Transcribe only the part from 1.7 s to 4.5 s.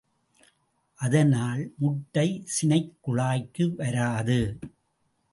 முட்டை சினைக் குழாய்க்கு வராது.